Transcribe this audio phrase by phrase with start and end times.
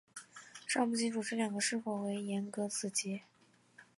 [0.65, 3.21] 尚不清楚这两个是否为严格子集。